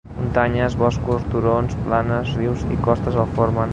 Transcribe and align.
Muntanyes, 0.19 0.77
boscos, 0.79 1.27
turons, 1.33 1.75
planes, 1.89 2.33
rius 2.39 2.65
i 2.77 2.79
costes 2.89 3.21
el 3.27 3.31
formen 3.37 3.69